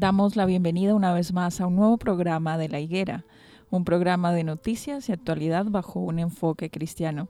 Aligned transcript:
Damos 0.00 0.34
la 0.34 0.46
bienvenida 0.46 0.94
una 0.94 1.12
vez 1.12 1.34
más 1.34 1.60
a 1.60 1.66
un 1.66 1.76
nuevo 1.76 1.98
programa 1.98 2.56
de 2.56 2.70
La 2.70 2.80
Higuera, 2.80 3.26
un 3.68 3.84
programa 3.84 4.32
de 4.32 4.44
noticias 4.44 5.06
y 5.06 5.12
actualidad 5.12 5.66
bajo 5.66 6.00
un 6.00 6.18
enfoque 6.18 6.70
cristiano. 6.70 7.28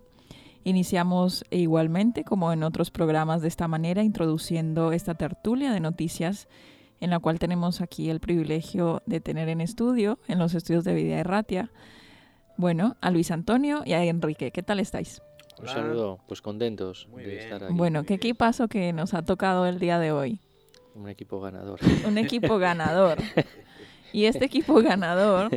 Iniciamos 0.63 1.45
igualmente, 1.51 2.23
como 2.23 2.53
en 2.53 2.63
otros 2.63 2.93
programas 2.93 3.43
de 3.43 3.49
esta 3.49 3.67
manera, 3.67 4.05
introduciendo 4.05 4.93
esta 4.93 5.17
tertulia 5.17 5.73
de 5.73 5.81
noticias 5.81 6.47
en 7.01 7.11
la 7.11 7.19
cual 7.19 7.41
tenemos 7.41 7.81
aquí 7.81 8.09
el 8.09 8.21
privilegio 8.21 9.03
de 9.05 9.21
tener 9.21 9.49
en 9.49 9.61
estudio, 9.61 10.21
en 10.29 10.39
los 10.39 10.55
estudios 10.55 10.85
de 10.85 10.95
Vida 10.95 11.19
Erratia, 11.19 11.73
bueno, 12.57 12.97
a 13.01 13.11
Luis 13.11 13.33
Antonio 13.33 13.83
y 13.85 13.95
a 13.95 14.05
Enrique. 14.05 14.53
¿Qué 14.53 14.63
tal 14.63 14.79
estáis? 14.79 15.21
Un 15.59 15.67
saludo, 15.67 16.21
pues 16.29 16.41
contentos 16.41 17.09
de 17.17 17.37
estar 17.37 17.65
aquí. 17.65 17.75
Bueno, 17.75 18.05
¿qué 18.05 18.15
equipazo 18.15 18.69
que 18.69 18.93
nos 18.93 19.13
ha 19.15 19.23
tocado 19.23 19.67
el 19.67 19.81
día 19.81 19.99
de 19.99 20.13
hoy? 20.13 20.41
Un 20.95 21.09
equipo 21.09 21.41
ganador. 21.41 21.79
Un 22.07 22.19
equipo 22.19 22.59
ganador. 22.59 23.19
Y 24.13 24.25
este 24.25 24.45
equipo 24.45 24.83
ganador 24.83 25.51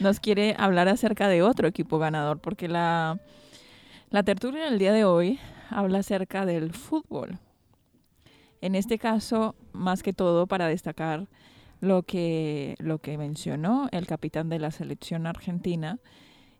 nos 0.00 0.20
quiere 0.20 0.54
hablar 0.58 0.88
acerca 0.88 1.28
de 1.28 1.42
otro 1.42 1.66
equipo 1.68 1.98
ganador, 1.98 2.38
porque 2.38 2.68
la, 2.68 3.18
la 4.10 4.22
tertulia 4.22 4.64
del 4.64 4.78
día 4.78 4.92
de 4.92 5.04
hoy 5.04 5.38
habla 5.70 6.00
acerca 6.00 6.44
del 6.44 6.72
fútbol. 6.72 7.38
En 8.60 8.74
este 8.74 8.98
caso, 8.98 9.54
más 9.72 10.02
que 10.02 10.12
todo 10.12 10.46
para 10.46 10.66
destacar 10.66 11.28
lo 11.80 12.02
que, 12.02 12.74
lo 12.78 12.98
que 12.98 13.16
mencionó 13.16 13.88
el 13.92 14.06
capitán 14.06 14.48
de 14.48 14.58
la 14.58 14.70
selección 14.70 15.26
argentina 15.26 15.98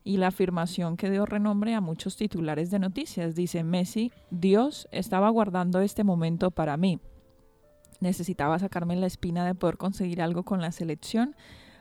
y 0.04 0.16
la 0.16 0.28
afirmación 0.28 0.96
que 0.96 1.10
dio 1.10 1.26
renombre 1.26 1.74
a 1.74 1.80
muchos 1.80 2.16
titulares 2.16 2.70
de 2.70 2.78
noticias. 2.78 3.34
Dice 3.34 3.64
Messi, 3.64 4.12
Dios 4.30 4.88
estaba 4.92 5.28
guardando 5.28 5.80
este 5.80 6.04
momento 6.04 6.50
para 6.50 6.76
mí 6.76 7.00
necesitaba 8.00 8.58
sacarme 8.58 8.96
la 8.96 9.06
espina 9.06 9.44
de 9.44 9.54
poder 9.54 9.76
conseguir 9.76 10.22
algo 10.22 10.42
con 10.42 10.60
la 10.60 10.72
selección, 10.72 11.36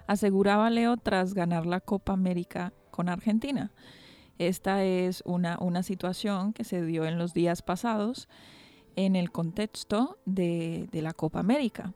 aseguraba 0.08 0.70
Leo 0.70 0.98
tras 0.98 1.34
ganar 1.34 1.66
la 1.66 1.80
Copa 1.80 2.14
América 2.14 2.74
con 2.92 3.10
Argentina. 3.10 3.72
Esta 4.40 4.84
es 4.84 5.24
una, 5.26 5.58
una 5.60 5.84
situación 5.84 6.54
que 6.54 6.64
se 6.64 6.86
dio 6.86 7.06
en 7.06 7.18
los 7.18 7.34
días 7.34 7.62
pasados 7.62 8.28
en 8.96 9.16
el 9.16 9.32
contexto 9.32 10.18
de, 10.26 10.90
la 10.92 11.14
Copa 11.14 11.40
América. 11.40 11.94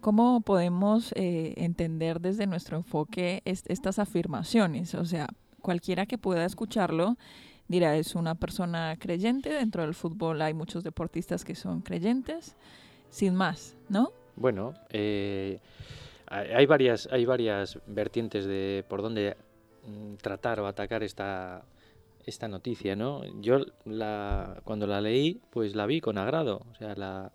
¿Cómo 0.00 0.40
podemos 0.40 1.12
eh, 1.16 1.54
entender 1.56 2.20
desde 2.20 2.46
nuestro 2.46 2.76
enfoque 2.76 3.42
estas 3.44 3.98
afirmaciones? 3.98 4.94
O 4.94 5.04
sea, 5.04 5.28
cualquiera 5.62 6.06
que 6.06 6.18
pueda 6.18 6.44
escucharlo 6.44 7.16
dirá, 7.68 7.96
es 7.96 8.14
una 8.14 8.34
persona 8.34 8.96
creyente, 8.98 9.50
dentro 9.50 9.82
del 9.82 9.94
fútbol 9.94 10.42
hay 10.42 10.54
muchos 10.54 10.84
deportistas 10.84 11.44
que 11.44 11.54
son 11.54 11.80
creyentes, 11.80 12.56
sin 13.10 13.34
más, 13.34 13.76
¿no? 13.88 14.12
Bueno, 14.36 14.74
eh, 14.90 15.58
hay, 16.26 16.66
varias, 16.66 17.08
hay 17.10 17.24
varias 17.24 17.78
vertientes 17.86 18.44
de 18.44 18.84
por 18.88 19.02
dónde 19.02 19.36
mm, 19.86 20.16
tratar 20.16 20.60
o 20.60 20.66
atacar 20.66 21.02
esta, 21.02 21.64
esta 22.24 22.48
noticia, 22.48 22.96
¿no? 22.96 23.22
Yo 23.40 23.60
la, 23.84 24.60
cuando 24.64 24.86
la 24.86 25.00
leí, 25.00 25.40
pues 25.50 25.74
la 25.74 25.86
vi 25.86 26.00
con 26.00 26.18
agrado. 26.18 26.62
O 26.70 26.74
sea, 26.74 26.94
la, 26.96 27.32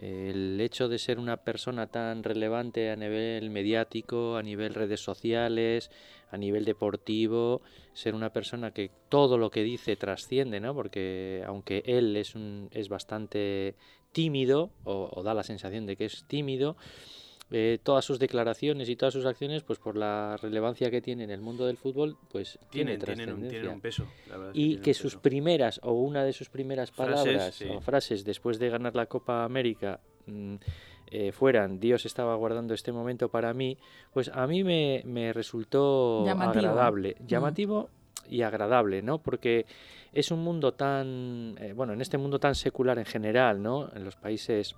el 0.00 0.58
hecho 0.60 0.88
de 0.88 0.98
ser 0.98 1.18
una 1.18 1.38
persona 1.38 1.86
tan 1.86 2.22
relevante 2.22 2.90
a 2.90 2.96
nivel 2.96 3.50
mediático, 3.50 4.36
a 4.36 4.42
nivel 4.42 4.74
redes 4.74 5.00
sociales, 5.00 5.90
a 6.30 6.38
nivel 6.38 6.64
deportivo, 6.64 7.60
ser 7.92 8.14
una 8.14 8.32
persona 8.32 8.72
que 8.72 8.90
todo 9.08 9.36
lo 9.36 9.50
que 9.50 9.62
dice 9.62 9.96
trasciende, 9.96 10.58
¿no? 10.58 10.74
Porque 10.74 11.42
aunque 11.46 11.82
él 11.84 12.16
es, 12.16 12.34
un, 12.34 12.68
es 12.72 12.88
bastante 12.88 13.74
tímido 14.12 14.70
o, 14.84 15.22
da 15.22 15.34
la 15.34 15.42
sensación 15.42 15.86
de 15.86 15.96
que 15.96 16.06
es 16.06 16.24
tímido, 16.24 16.76
eh, 17.50 17.78
todas 17.82 18.04
sus 18.04 18.18
declaraciones 18.18 18.88
y 18.88 18.96
todas 18.96 19.12
sus 19.12 19.26
acciones, 19.26 19.62
pues 19.62 19.78
por 19.78 19.96
la 19.96 20.36
relevancia 20.36 20.90
que 20.90 21.00
tiene 21.00 21.24
en 21.24 21.30
el 21.30 21.40
mundo 21.40 21.66
del 21.66 21.76
fútbol, 21.76 22.16
pues 22.30 22.58
tiene 22.70 22.96
trascendencia. 22.96 23.70
un, 23.70 23.80
peso. 23.80 24.06
y 24.52 24.76
que, 24.78 24.94
sus 24.94 25.16
primeras 25.16 25.80
o 25.82 25.92
una 25.92 26.24
de 26.24 26.32
sus 26.32 26.48
primeras 26.48 26.90
palabras 26.92 27.60
o 27.62 27.80
frases 27.80 28.24
después 28.24 28.58
de 28.58 28.70
ganar 28.70 28.94
la 28.94 29.06
Copa 29.06 29.44
América 29.44 30.00
mm, 30.26 30.54
eh, 31.10 31.32
fueran 31.32 31.80
Dios 31.80 32.06
estaba 32.06 32.36
guardando 32.36 32.72
este 32.72 32.92
momento 32.92 33.28
para 33.28 33.52
mí, 33.52 33.76
pues 34.12 34.30
a 34.32 34.46
mí 34.46 34.62
me, 34.62 35.32
resultó 35.32 36.24
agradable, 36.28 37.16
mm. 37.18 37.26
Y 38.30 38.42
agradable, 38.42 39.02
¿no? 39.02 39.18
Porque 39.18 39.66
es 40.12 40.30
un 40.30 40.42
mundo 40.42 40.72
tan, 40.72 41.56
eh, 41.60 41.72
bueno, 41.74 41.92
en 41.92 42.00
este 42.00 42.18
mundo 42.18 42.38
tan 42.38 42.54
secular 42.54 42.98
en 42.98 43.06
general, 43.06 43.62
¿no? 43.62 43.90
En 43.94 44.04
los 44.04 44.16
países 44.16 44.76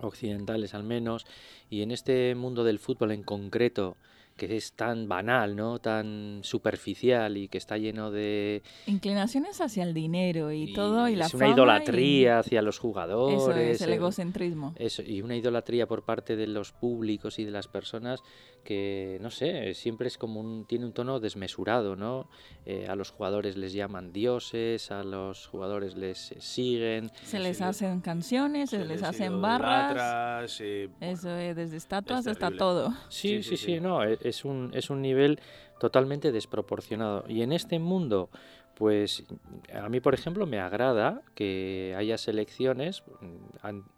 occidentales 0.00 0.74
al 0.74 0.84
menos, 0.84 1.26
y 1.70 1.82
en 1.82 1.90
este 1.90 2.34
mundo 2.34 2.64
del 2.64 2.78
fútbol 2.78 3.12
en 3.12 3.22
concreto, 3.22 3.96
que 4.36 4.56
es 4.56 4.74
tan 4.74 5.08
banal, 5.08 5.56
¿no? 5.56 5.78
Tan 5.78 6.40
superficial 6.42 7.36
y 7.36 7.48
que 7.48 7.58
está 7.58 7.78
lleno 7.78 8.10
de 8.10 8.62
inclinaciones 8.86 9.60
hacia 9.60 9.82
el 9.82 9.94
dinero 9.94 10.52
y, 10.52 10.74
todo 10.74 11.08
y 11.08 11.16
la 11.16 11.26
es 11.26 11.34
una 11.34 11.48
idolatría 11.48 12.40
hacia 12.40 12.60
los 12.60 12.78
jugadores. 12.78 13.40
Eso 13.40 13.52
es 13.52 13.80
el 13.80 13.94
egocentrismo. 13.94 14.74
Eso, 14.76 15.02
y 15.02 15.22
una 15.22 15.36
idolatría 15.36 15.86
por 15.86 16.04
parte 16.04 16.36
de 16.36 16.46
los 16.46 16.72
públicos 16.72 17.38
y 17.38 17.44
de 17.44 17.50
las 17.50 17.66
personas 17.66 18.22
que 18.66 19.18
no 19.22 19.30
sé, 19.30 19.72
siempre 19.74 20.08
es 20.08 20.18
como 20.18 20.40
un 20.40 20.66
tiene 20.66 20.84
un 20.84 20.92
tono 20.92 21.20
desmesurado, 21.20 21.94
¿no? 21.96 22.28
Eh, 22.66 22.86
a 22.88 22.96
los 22.96 23.12
jugadores 23.12 23.56
les 23.56 23.72
llaman 23.72 24.12
dioses, 24.12 24.90
a 24.90 25.04
los 25.04 25.46
jugadores 25.46 25.96
les 25.96 26.34
siguen, 26.40 27.10
se 27.22 27.38
les 27.38 27.62
hacen 27.62 28.00
canciones, 28.00 28.70
se, 28.70 28.84
les, 28.84 29.02
hacen 29.02 29.40
barras. 29.40 30.60
Eso 30.60 31.36
es 31.36 31.56
desde 31.56 31.76
estatuas 31.76 32.26
hasta 32.26 32.50
todo. 32.50 32.92
Sí, 33.08 33.42
sí, 33.42 33.56
sí, 33.56 33.80
no, 33.80 34.02
e, 34.04 34.18
es 34.20 34.44
un 34.44 34.72
es 34.74 34.90
un 34.90 35.00
nivel 35.00 35.40
totalmente 35.78 36.32
desproporcionado 36.32 37.24
y 37.28 37.42
en 37.42 37.52
este 37.52 37.78
mundo 37.78 38.30
Pues 38.76 39.24
a 39.72 39.88
mí, 39.88 40.00
por 40.00 40.12
ejemplo, 40.12 40.46
me 40.46 40.60
agrada 40.60 41.22
que 41.34 41.94
haya 41.96 42.18
selecciones. 42.18 43.02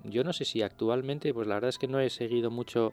Yo 0.05 0.23
no 0.23 0.33
sé 0.33 0.45
si 0.45 0.63
actualmente, 0.63 1.35
pues 1.35 1.49
la 1.49 1.55
verdad 1.57 1.71
es 1.71 1.79
que 1.79 1.89
no 1.89 1.99
he 1.99 2.09
seguido 2.11 2.53
mucho 2.53 2.93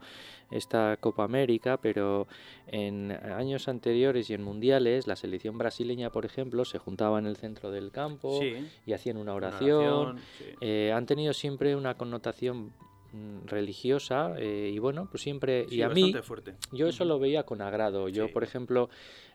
esta 0.49 0.97
Copa 0.97 1.23
América, 1.23 1.77
pero 1.77 2.27
en 2.65 3.11
años 3.11 3.67
anteriores 3.67 4.31
y 4.31 4.33
en 4.33 4.41
mundiales, 4.41 5.05
la 5.05 5.15
selección 5.15 5.59
brasileña, 5.59 6.09
por 6.09 6.25
ejemplo, 6.25 6.65
se 6.65 6.79
juntaba 6.79 7.19
en 7.19 7.27
el 7.27 7.37
centro 7.37 7.69
del 7.69 7.91
campo 7.91 8.39
Sí, 8.41 8.55
y 8.87 8.93
hacían 8.93 9.17
una 9.17 9.25
una 9.25 9.35
oración. 9.35 10.17
sí. 10.39 10.45
Eh, 10.61 10.91
han 10.91 11.05
tenido 11.05 11.33
siempre 11.33 11.75
una 11.75 11.95
connotación 11.97 12.73
religiosa 13.45 14.33
eh, 14.37 14.71
y 14.73 14.79
bueno, 14.79 15.07
pues 15.09 15.23
siempre... 15.23 15.65
Sí, 15.69 15.75
y 15.77 15.81
a 15.81 15.89
mí, 15.89 16.13
fuerte. 16.23 16.55
yo 16.71 16.87
eso 16.87 17.05
lo 17.05 17.19
veía 17.19 17.43
con 17.43 17.61
agrado. 17.61 18.09
Yo, 18.09 18.27
Sí. 18.27 18.33
por 18.33 18.43
ejemplo, 18.43 18.89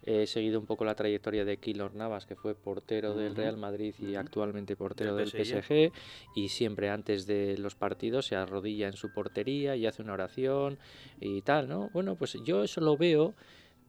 he 0.05 0.27
seguido 0.27 0.59
un 0.59 0.67
poco 0.67 0.85
la 0.85 0.95
trayectoria 0.95 1.45
de 1.45 1.59
Keylor 1.59 1.95
Navas, 1.95 2.27
que 2.27 2.37
fue 2.37 2.55
portero 2.55 3.15
del 3.15 3.37
Real 3.37 3.57
Madrid 3.57 3.95
y 3.99 4.15
actualmente 4.15 4.77
portero 4.77 5.15
del 5.15 5.31
Del 5.31 5.45
PSG, 5.47 5.93
y 6.35 6.49
siempre 6.49 6.91
antes 6.91 7.27
de 7.27 7.57
los 7.59 7.75
partidos 7.75 8.27
se 8.27 8.37
arrodilla 8.37 8.87
en 8.89 8.95
su 8.95 9.13
portería 9.13 9.77
y 9.77 9.87
hace 9.87 10.03
una 10.03 10.15
oración 10.15 10.79
y 11.21 11.43
tal, 11.43 11.69
¿no? 11.69 11.91
Bueno, 11.93 12.17
pues 12.17 12.37
yo 12.45 12.65
eso 12.65 12.81
lo 12.81 12.97
veo 12.97 13.35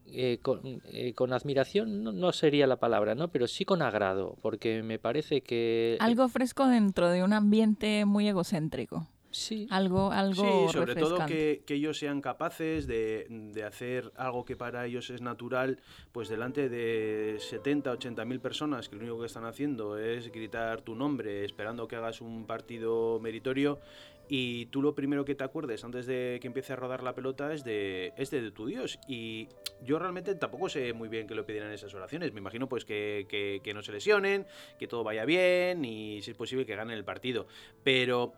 eh, 0.06 0.38
con, 0.42 0.80
eh, 0.92 1.14
con 1.14 1.32
admiración, 1.32 2.02
no, 2.02 2.12
no 2.12 2.32
sería 2.32 2.66
la 2.66 2.76
palabra, 2.76 3.14
¿no? 3.14 3.28
Pero 3.28 3.46
sí 3.46 3.64
con 3.64 3.82
agrado, 3.82 4.36
porque 4.42 4.82
me 4.82 4.98
parece 4.98 5.42
que... 5.42 5.96
Algo 6.00 6.28
fresco 6.28 6.66
dentro 6.66 7.08
de 7.08 7.22
un 7.22 7.32
ambiente 7.32 8.04
muy 8.04 8.26
egocéntrico. 8.28 9.06
Sí, 9.32 9.66
Algo, 9.70 10.12
algo 10.12 10.34
Sí, 10.68 10.72
sobre 10.72 10.94
todo 10.94 11.16
que, 11.26 11.62
que 11.66 11.74
ellos 11.74 11.98
sean 11.98 12.20
capaces 12.20 12.86
de, 12.86 13.26
de 13.28 13.64
hacer 13.64 14.12
algo 14.16 14.44
que 14.44 14.56
para 14.56 14.86
ellos 14.86 15.10
es 15.10 15.20
natural, 15.20 15.80
pues 16.12 16.28
delante 16.28 16.68
de 16.68 17.36
70, 17.40 17.90
80 17.92 18.24
mil 18.24 18.40
personas 18.40 18.88
que 18.88 18.96
lo 18.96 19.02
único 19.02 19.20
que 19.20 19.26
están 19.26 19.44
haciendo 19.44 19.98
es 19.98 20.30
gritar 20.30 20.82
tu 20.82 20.94
nombre, 20.94 21.44
esperando 21.44 21.88
que 21.88 21.96
hagas 21.96 22.20
un 22.20 22.46
partido 22.46 23.18
meritorio. 23.20 23.80
Y 24.28 24.66
tú 24.66 24.80
lo 24.80 24.94
primero 24.94 25.24
que 25.24 25.34
te 25.34 25.44
acuerdes 25.44 25.84
antes 25.84 26.06
de 26.06 26.38
que 26.40 26.46
empiece 26.46 26.72
a 26.72 26.76
rodar 26.76 27.02
la 27.02 27.14
pelota 27.14 27.52
es 27.52 27.64
de, 27.64 28.12
es 28.16 28.30
de 28.30 28.50
tu 28.52 28.66
Dios. 28.66 28.98
Y 29.06 29.48
yo 29.82 29.98
realmente 29.98 30.34
tampoco 30.36 30.68
sé 30.70 30.92
muy 30.94 31.08
bien 31.08 31.26
qué 31.26 31.34
lo 31.34 31.44
pidieran 31.44 31.70
esas 31.72 31.92
oraciones. 31.94 32.32
Me 32.32 32.38
imagino 32.40 32.68
pues 32.68 32.84
que, 32.86 33.26
que- 33.28 33.60
que 33.62 33.74
no 33.74 33.82
se 33.82 33.92
lesionen, 33.92 34.46
que 34.78 34.86
todo 34.86 35.04
vaya 35.04 35.24
bien 35.26 35.84
y 35.84 36.22
si 36.22 36.30
es 36.30 36.36
posible 36.36 36.64
que 36.64 36.76
ganen 36.76 36.96
el 36.96 37.04
partido. 37.04 37.46
Pero 37.84 38.32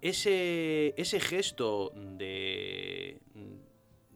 ese, 0.00 0.94
ese 0.96 1.20
gesto 1.20 1.92
de, 1.94 3.20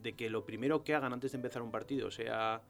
de 0.01 0.13
que 0.13 0.29
lo 0.29 0.45
primero 0.45 0.83
que 0.83 0.93
hagan 0.95 1.13
antes 1.13 1.31
de 1.31 1.37
empezar 1.37 1.61
un 1.61 1.71
partido 1.71 2.11
sea 2.11 2.61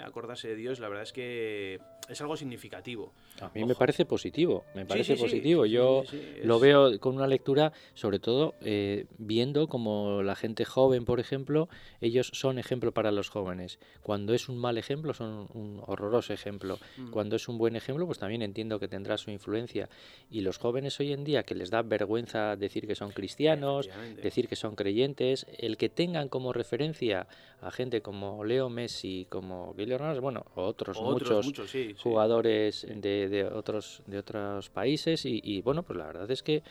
acordarse 0.00 0.48
de 0.48 0.56
Dios, 0.56 0.80
la 0.80 0.88
verdad 0.88 1.04
es 1.04 1.12
que 1.12 1.80
es 2.08 2.20
algo 2.20 2.36
significativo. 2.36 3.12
a 3.40 3.50
mí 3.54 3.64
me 3.64 3.74
parece 3.74 4.04
positivo, 4.04 4.64
me 4.74 4.84
parece 4.84 5.14
sí, 5.14 5.16
sí, 5.16 5.22
positivo. 5.22 5.64
sí, 5.64 5.70
Yo 5.70 6.04
lo 6.42 6.58
veo 6.58 6.98
con 7.00 7.16
una 7.16 7.26
lectura, 7.26 7.72
sobre 7.94 8.18
todo 8.18 8.54
eh, 8.60 9.06
viendo 9.18 9.68
como 9.68 10.22
la 10.22 10.34
gente 10.34 10.64
joven, 10.64 11.04
por 11.04 11.20
ejemplo, 11.20 11.68
ellos 12.00 12.30
son 12.34 12.58
ejemplo 12.58 12.92
para 12.92 13.12
los 13.12 13.30
jóvenes. 13.30 13.78
Cuando 14.02 14.34
es 14.34 14.48
un 14.48 14.58
mal 14.58 14.78
ejemplo, 14.78 15.14
son 15.14 15.48
un 15.54 15.82
horroroso 15.86 16.32
ejemplo. 16.32 16.78
Mm. 16.96 17.10
Cuando 17.10 17.36
es 17.36 17.48
un 17.48 17.58
buen 17.58 17.76
ejemplo, 17.76 18.06
pues 18.06 18.18
también 18.18 18.42
entiendo 18.42 18.78
que 18.78 18.88
tendrá 18.88 19.16
su 19.16 19.30
influencia. 19.30 19.88
Y 20.30 20.40
los 20.40 20.58
jóvenes 20.58 20.98
hoy 21.00 21.12
en 21.12 21.24
día, 21.24 21.44
que 21.44 21.54
les 21.54 21.70
da 21.70 21.82
vergüenza 21.82 22.56
decir 22.56 22.86
que 22.86 22.94
son 22.94 23.12
cristianos, 23.12 23.88
decir 24.22 24.48
que 24.48 24.56
son 24.56 24.74
creyentes, 24.74 25.46
el 25.58 25.76
que 25.76 25.88
tengan 25.88 26.28
como 26.28 26.52
referencia 26.52 27.26
a 27.60 27.70
gente 27.70 28.02
como 28.02 28.44
Leo 28.44 28.68
Messi, 28.68 29.26
como 29.30 29.74
Navas, 29.76 30.20
bueno, 30.20 30.44
otros, 30.54 30.98
Otros 31.00 31.46
muchos 31.46 31.70
sí, 31.70 31.91
sí. 31.96 32.02
jugadores 32.02 32.86
de, 32.88 33.28
de 33.28 33.44
otros 33.44 34.02
de 34.06 34.18
otros 34.18 34.70
países 34.70 35.24
y, 35.24 35.40
y, 35.42 35.62
bueno 35.62 35.82
pues 35.82 35.98
la 35.98 36.06
verdad 36.06 36.30
es 36.30 36.42
que 36.42 36.62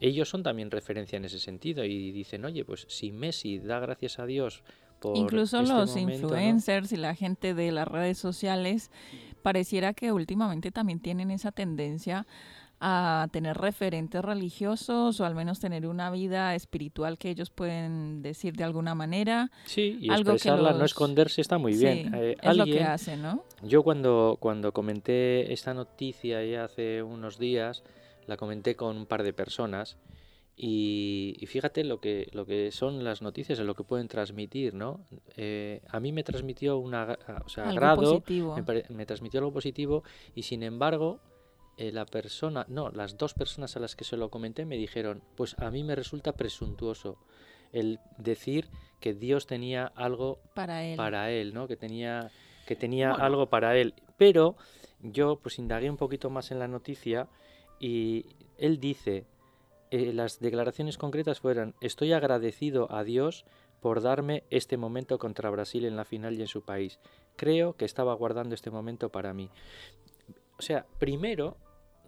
ellos 0.00 0.28
son 0.28 0.42
también 0.42 0.70
referencia 0.70 1.16
en 1.16 1.24
ese 1.24 1.38
sentido 1.38 1.84
y 1.84 2.10
dicen 2.12 2.44
oye 2.44 2.64
pues 2.64 2.86
si 2.88 3.12
Messi 3.12 3.58
da 3.58 3.80
gracias 3.80 4.18
a 4.18 4.26
Dios 4.26 4.62
por 5.00 5.16
Incluso 5.16 5.60
este 5.60 5.72
los 5.72 5.90
momento, 5.90 6.28
¿no? 6.28 6.34
influencers 6.34 6.92
y 6.92 6.96
la 6.96 7.14
gente 7.14 7.52
de 7.54 7.72
las 7.72 7.86
redes 7.86 8.16
sociales 8.18 8.90
pareciera 9.42 9.92
que 9.92 10.12
últimamente 10.12 10.70
también 10.70 11.00
tienen 11.00 11.30
esa 11.30 11.52
tendencia 11.52 12.26
a 12.80 13.28
tener 13.32 13.56
referentes 13.56 14.22
religiosos 14.22 15.18
o 15.20 15.24
al 15.24 15.34
menos 15.34 15.60
tener 15.60 15.86
una 15.86 16.10
vida 16.10 16.54
espiritual 16.54 17.16
que 17.18 17.30
ellos 17.30 17.50
pueden 17.50 18.20
decir 18.22 18.54
de 18.54 18.64
alguna 18.64 18.94
manera. 18.94 19.50
sí 19.64 19.98
y 20.00 20.10
algo 20.10 20.30
que 20.32 20.36
expresarla 20.36 20.72
no 20.72 20.78
los- 20.78 20.90
esconderse 20.90 21.40
está 21.40 21.56
muy 21.58 21.76
bien 21.76 22.14
Eh, 22.14 22.36
es 22.42 22.56
lo 22.56 22.64
que 22.64 22.70
alguien- 22.72 22.86
hacen, 22.86 23.22
¿no? 23.22 23.44
Yo 23.62 23.82
cuando, 23.82 24.36
cuando 24.40 24.72
comenté 24.72 25.52
esta 25.52 25.72
noticia 25.74 26.44
ya 26.44 26.64
hace 26.64 27.02
unos 27.02 27.38
días, 27.38 27.82
la 28.26 28.36
comenté 28.36 28.74
con 28.76 28.96
un 28.96 29.06
par 29.06 29.22
de 29.22 29.32
personas 29.32 29.96
y, 30.56 31.36
y 31.40 31.46
fíjate 31.46 31.82
lo 31.84 32.00
que, 32.00 32.28
lo 32.32 32.46
que 32.46 32.70
son 32.70 33.02
las 33.02 33.22
noticias, 33.22 33.58
lo 33.58 33.74
que 33.74 33.82
pueden 33.84 34.06
transmitir, 34.08 34.74
¿no? 34.74 35.00
Eh, 35.36 35.82
a 35.88 35.98
mí 36.00 36.12
me 36.12 36.22
transmitió 36.22 36.78
una, 36.78 37.06
gra- 37.06 37.42
o 37.44 37.48
sea, 37.48 37.64
Algo 37.64 37.72
agrado, 37.72 38.02
positivo. 38.20 38.56
me, 38.56 38.84
me 38.90 39.06
transmitió 39.06 39.40
algo 39.40 39.52
positivo 39.52 40.04
y 40.34 40.42
sin 40.42 40.62
embargo 40.62 41.18
eh, 41.76 41.90
la 41.92 42.06
persona, 42.06 42.64
no, 42.68 42.90
las 42.90 43.16
dos 43.18 43.34
personas 43.34 43.76
a 43.76 43.80
las 43.80 43.96
que 43.96 44.04
se 44.04 44.16
lo 44.16 44.30
comenté 44.30 44.64
me 44.64 44.76
dijeron, 44.76 45.22
pues 45.36 45.56
a 45.58 45.70
mí 45.70 45.82
me 45.84 45.94
resulta 45.94 46.32
presuntuoso 46.32 47.18
el 47.72 47.98
decir 48.18 48.68
que 49.00 49.14
Dios 49.14 49.46
tenía 49.46 49.86
algo 49.96 50.38
Para 50.54 50.84
él. 50.84 50.96
para 50.96 51.30
él, 51.30 51.52
¿no? 51.54 51.66
Que 51.66 51.76
tenía, 51.76 52.30
que 52.66 52.76
tenía 52.76 53.10
Bueno. 53.10 53.24
algo 53.24 53.46
para 53.50 53.76
él. 53.76 53.94
Pero 54.16 54.56
yo 55.00 55.36
pues 55.42 55.58
indagué 55.58 55.90
un 55.90 55.96
poquito 55.96 56.30
más 56.30 56.50
en 56.52 56.58
la 56.60 56.68
noticia 56.68 57.28
y 57.80 58.26
él 58.58 58.78
dice, 58.78 59.26
eh, 59.90 60.12
las 60.12 60.38
declaraciones 60.38 60.96
concretas 60.98 61.40
fueron, 61.40 61.74
estoy 61.80 62.12
agradecido 62.12 62.90
a 62.92 63.02
Dios 63.02 63.44
por 63.80 64.00
darme 64.00 64.44
este 64.50 64.76
momento 64.76 65.18
contra 65.18 65.50
Brasil 65.50 65.84
en 65.84 65.96
la 65.96 66.04
final 66.04 66.38
y 66.38 66.42
en 66.42 66.48
su 66.48 66.62
país. 66.62 67.00
Creo 67.36 67.74
que 67.76 67.84
estaba 67.84 68.14
guardando 68.14 68.54
este 68.54 68.70
momento 68.70 69.10
para 69.10 69.34
mí. 69.34 69.50
O 70.58 70.62
sea, 70.62 70.86
primero 70.98 71.56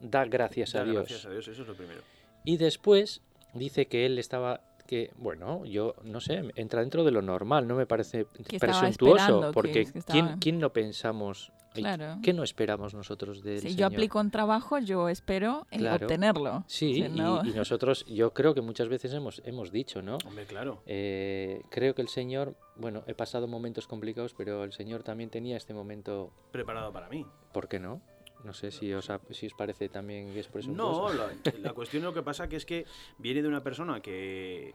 da 0.00 0.25
gracias 0.25 0.75
a 0.75 0.84
Dios. 0.84 0.96
Gracias 1.08 1.26
a 1.26 1.31
Dios, 1.31 1.48
eso 1.48 1.62
es 1.62 1.69
lo 1.69 1.75
primero. 1.76 2.00
Y 2.44 2.56
después 2.58 3.22
dice 3.54 3.87
que 3.87 4.06
él 4.06 4.19
estaba 4.19 4.60
que 4.87 5.10
bueno, 5.16 5.64
yo 5.64 5.94
no 6.04 6.20
sé, 6.20 6.44
entra 6.54 6.78
dentro 6.81 7.02
de 7.02 7.10
lo 7.10 7.20
normal, 7.20 7.66
no 7.66 7.75
me 7.75 7.87
parece 7.87 8.26
Que 8.46 8.60
presuntuoso, 8.60 9.40
que- 9.48 9.52
porque 9.52 9.72
que 9.72 9.90
¿quién, 9.90 9.96
estaba- 10.26 10.37
quién 10.38 10.58
no 10.60 10.72
pensamos, 10.72 11.50
Claro. 11.75 12.19
qué 12.22 12.32
no 12.32 12.44
esperamos 12.44 12.94
nosotros 12.94 13.43
del 13.43 13.58
Si 13.58 13.70
Señor? 13.70 13.78
yo 13.78 13.87
aplico 13.88 14.20
un 14.20 14.31
trabajo, 14.31 14.78
yo 14.78 15.08
espero 15.08 15.66
Claro. 15.72 16.06
obtenerlo. 16.06 16.62
Sí, 16.69 17.02
O 17.02 17.06
sea, 17.06 17.08
no- 17.08 17.44
y, 17.44 17.48
y 17.50 17.52
nosotros, 17.54 18.04
yo 18.06 18.32
creo 18.32 18.54
que 18.54 18.60
muchas 18.60 18.88
veces 18.88 19.12
hemos, 19.12 19.43
hemos 19.44 19.72
dicho, 19.72 20.02
¿no? 20.02 20.19
Hombre, 20.25 20.46
claro. 20.46 20.84
Eh, 20.87 21.62
creo 21.69 21.96
que 21.96 22.02
el 22.02 22.08
Señor, 22.08 22.54
bueno, 22.76 23.02
he 23.08 23.14
pasado 23.14 23.48
momentos 23.48 23.88
complicados, 23.88 24.34
pero 24.34 24.62
el 24.62 24.72
Señor 24.72 25.02
también 25.02 25.31
tenía 25.31 25.56
este 25.56 25.75
momento, 25.75 26.32
Preparado 26.52 26.93
para 26.93 27.08
mí. 27.08 27.26
¿por 27.52 27.66
qué 27.66 27.81
no? 27.81 28.00
No 28.46 28.52
sé 28.54 28.70
si 28.70 28.93
os, 28.93 29.10
ha- 29.10 29.20
si 29.31 29.46
os 29.46 29.55
parece 29.55 29.88
también 29.88 30.32
que 30.32 30.38
es 30.41 30.46
presuntuoso. 30.48 31.12
No, 31.12 31.12
la, 31.12 31.29
la 31.60 31.72
cuestión 31.72 32.05
lo 32.05 32.15
que 32.15 32.22
pasa 32.22 32.48
que 32.48 32.56
es 32.56 32.65
que 32.65 32.86
viene 33.19 33.43
de 33.43 33.48
una 33.48 33.62
persona 33.62 34.00
que, 34.00 34.72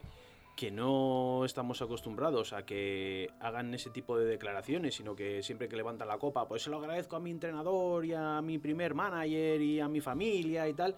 que 0.54 0.70
no 0.70 1.44
estamos 1.46 1.80
acostumbrados 1.80 2.52
a 2.52 2.66
que 2.66 3.28
hagan 3.40 3.72
ese 3.72 3.88
tipo 3.90 4.18
de 4.18 4.26
declaraciones, 4.26 4.94
sino 4.94 5.16
que 5.16 5.42
siempre 5.42 5.68
que 5.68 5.76
levantan 5.76 6.06
la 6.08 6.18
copa, 6.18 6.46
pues 6.46 6.62
se 6.62 6.68
lo 6.70 6.76
agradezco 6.76 7.16
a 7.16 7.20
mi 7.20 7.30
entrenador 7.30 8.04
y 8.04 8.12
a 8.12 8.42
mi 8.42 8.58
primer 8.58 8.92
manager 8.94 9.60
y 9.62 9.80
a 9.80 9.88
mi 9.88 10.00
familia 10.02 10.68
y 10.68 10.74
tal. 10.74 10.94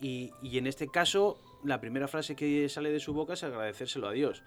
Y, 0.00 0.30
y 0.42 0.58
en 0.58 0.66
este 0.66 0.88
caso, 0.88 1.38
la 1.66 1.80
primera 1.80 2.08
frase 2.08 2.34
que 2.36 2.68
sale 2.68 2.90
de 2.90 3.00
su 3.00 3.12
boca 3.12 3.34
es 3.34 3.42
agradecérselo 3.42 4.08
a 4.08 4.12
Dios. 4.12 4.42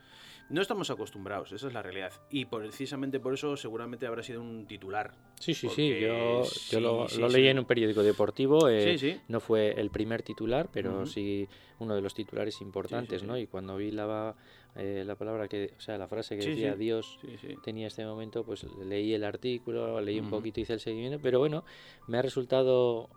No 0.50 0.62
estamos 0.62 0.90
acostumbrados, 0.90 1.52
esa 1.52 1.68
es 1.68 1.74
la 1.74 1.84
realidad. 1.84 2.12
Y 2.32 2.46
precisamente 2.46 3.20
por 3.20 3.36
eso 3.36 3.56
seguramente 3.56 4.08
habrá 4.08 4.24
sido 4.24 4.42
un 4.42 4.66
titular. 4.66 5.12
Sí, 5.40 5.54
sí, 5.54 5.70
sí, 5.70 6.00
yo, 6.00 6.44
sí, 6.44 6.72
yo 6.72 6.80
lo, 6.80 7.08
sí, 7.08 7.20
lo 7.22 7.30
sí. 7.30 7.36
leí 7.38 7.48
en 7.50 7.60
un 7.60 7.66
periódico 7.66 8.02
deportivo. 8.02 8.68
eh, 8.68 8.98
Sí, 8.98 9.12
sí. 9.12 9.22
No 9.28 9.40
fue 9.42 9.80
el 9.80 9.92
primer 9.92 10.24
titular, 10.24 10.68
pero 10.74 11.06
sí 11.06 11.48
uno 11.78 11.94
de 11.96 12.02
los 12.02 12.14
titulares 12.16 12.62
importantes, 12.62 13.22
sí. 13.22 13.28
¿no? 13.28 13.38
Y 13.38 13.46
cuando 13.46 13.78
vi 13.78 13.92
la, 13.92 14.36
eh, 14.76 15.04
la 15.06 15.16
palabra 15.16 15.48
que, 15.48 15.74
o 15.78 15.82
sea, 15.82 15.98
la 16.00 16.08
frase 16.08 16.36
que 16.36 16.42
Sí, 16.42 16.50
decía 16.50 16.74
sí. 16.74 16.80
Dios 16.80 17.20
Sí, 17.22 17.38
sí. 17.40 17.56
tenía 17.64 17.86
este 17.88 18.04
momento, 18.06 18.44
pues 18.44 18.66
leí 18.84 19.14
el 19.14 19.24
artículo, 19.26 20.02
leí 20.02 20.20
un 20.20 20.32
poquito, 20.32 20.60
hice 20.60 20.74
el 20.74 20.80
seguimiento, 20.80 21.20
pero 21.22 21.38
bueno, 21.38 21.64
me 22.08 22.18
ha 22.18 22.22
resultado 22.24 23.08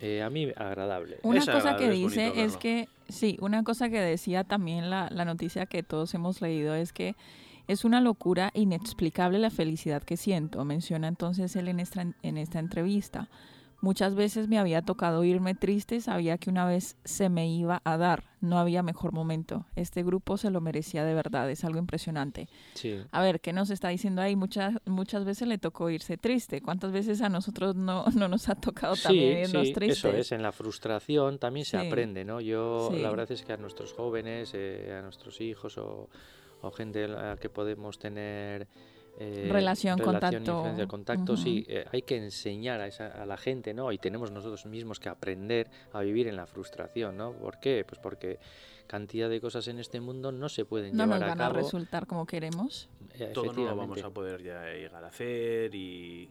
eh, 0.00 0.20
a 0.20 0.28
mí 0.30 0.50
agradable. 0.56 1.18
Una 1.22 1.38
Es 1.38 1.46
cosa 1.46 1.76
que 1.76 1.84
agradable, 1.84 1.94
dice 1.96 2.32
es 2.42 2.56
que, 2.56 2.88
sí, 3.08 3.36
una 3.40 3.62
cosa 3.62 3.88
que 3.88 4.00
decía 4.00 4.44
también 4.44 4.90
la, 4.90 5.08
la 5.10 5.24
noticia 5.24 5.66
que 5.66 5.82
todos 5.82 6.14
hemos 6.14 6.40
leído 6.40 6.74
es 6.74 6.92
que 6.92 7.16
es 7.68 7.84
una 7.84 8.00
locura 8.00 8.50
inexplicable 8.54 9.38
la 9.38 9.50
felicidad 9.50 10.02
que 10.02 10.16
siento, 10.16 10.64
menciona 10.64 11.08
entonces 11.08 11.56
él 11.56 11.68
en 11.68 11.80
en 12.22 12.36
esta 12.36 12.58
entrevista, 12.58 13.28
Muchas 13.82 14.14
veces 14.14 14.48
me 14.48 14.58
había 14.58 14.82
tocado 14.82 15.22
irme 15.22 15.54
triste, 15.54 16.00
sabía 16.00 16.38
que 16.38 16.48
una 16.50 16.64
vez 16.66 16.96
se 17.04 17.28
me 17.28 17.46
iba 17.48 17.82
a 17.84 17.96
dar, 17.98 18.24
no 18.40 18.58
había 18.58 18.82
mejor 18.82 19.12
momento. 19.12 19.66
Este 19.76 20.02
grupo 20.02 20.38
se 20.38 20.50
lo 20.50 20.60
merecía 20.60 21.04
de 21.04 21.14
verdad, 21.14 21.50
es 21.50 21.62
algo 21.64 21.78
impresionante. 21.78 22.48
Sí. 22.74 22.98
A 23.12 23.20
ver, 23.22 23.40
¿qué 23.40 23.52
nos 23.52 23.70
está 23.70 23.88
diciendo 23.88 24.22
ahí? 24.22 24.34
Muchas, 24.34 24.74
muchas 24.86 25.24
veces 25.24 25.46
le 25.46 25.58
tocó 25.58 25.90
irse 25.90 26.16
triste. 26.16 26.62
¿Cuántas 26.62 26.90
veces 26.90 27.20
a 27.20 27.28
nosotros 27.28 27.76
no, 27.76 28.06
no 28.14 28.28
nos 28.28 28.48
ha 28.48 28.54
tocado 28.54 28.96
también 28.96 29.40
irnos 29.48 29.68
sí, 29.68 29.72
tristes? 29.74 29.98
Eso 29.98 30.10
es, 30.16 30.32
en 30.32 30.42
la 30.42 30.52
frustración 30.52 31.38
también 31.38 31.66
se 31.66 31.78
Sí. 31.78 31.86
aprende, 31.86 32.24
¿no? 32.24 32.40
Yo, 32.40 32.88
Sí. 32.90 33.00
la 33.00 33.10
verdad 33.10 33.30
es 33.30 33.42
que 33.42 33.52
a 33.52 33.56
nuestros 33.58 33.92
jóvenes, 33.92 34.52
eh, 34.54 34.96
a 34.98 35.02
nuestros 35.02 35.40
hijos 35.42 35.76
o, 35.78 36.08
o 36.62 36.70
gente 36.70 37.04
a 37.04 37.08
la 37.08 37.36
que 37.36 37.50
podemos 37.50 37.98
tener 37.98 38.66
eh, 39.18 39.48
Relación, 39.50 39.98
contacto. 39.98 40.36
influencia, 40.36 40.86
contacto, 40.86 41.32
Ujú. 41.34 41.42
sí, 41.42 41.64
eh, 41.68 41.84
hay 41.90 42.02
que 42.02 42.16
enseñar 42.16 42.80
a, 42.80 42.86
esa- 42.86 43.08
a 43.08 43.24
la 43.26 43.36
gente, 43.36 43.72
¿no? 43.74 43.90
Y 43.92 43.98
tenemos 43.98 44.30
nosotros 44.30 44.66
mismos 44.66 45.00
que 45.00 45.08
aprender 45.08 45.68
a 45.92 46.00
vivir 46.02 46.28
en 46.28 46.36
la 46.36 46.46
frustración, 46.46 47.16
¿no? 47.16 47.32
¿Por 47.32 47.58
qué? 47.58 47.84
Pues 47.88 47.98
porque 48.00 48.38
cantidad 48.86 49.28
de 49.30 49.40
cosas 49.40 49.66
en 49.68 49.78
este 49.78 50.00
mundo 50.00 50.32
no 50.32 50.48
se 50.48 50.64
pueden 50.64 50.96
no 50.96 51.06
nos 51.06 51.16
llevar 51.16 51.22
a 51.22 51.26
van 51.28 51.40
a 51.40 51.44
cabo. 51.48 51.56
resultar 51.64 52.06
como 52.06 52.26
queremos. 52.26 52.88
eh, 53.14 53.30
todo 53.32 53.52
no 53.52 53.64
lo 53.64 53.74
vamos 53.76 54.02
a 54.04 54.10
poder 54.10 54.42
ya 54.42 54.64
llegar 54.72 55.02
a 55.02 55.08
hacer 55.08 55.74
y, 55.74 56.30